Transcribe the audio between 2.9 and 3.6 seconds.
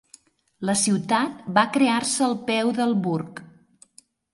burg.